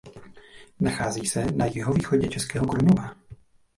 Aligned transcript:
Nachází 0.79 1.25
se 1.25 1.45
na 1.45 1.65
jihovýchodě 1.65 2.27
Českého 2.27 2.65
Krumlova. 2.67 3.15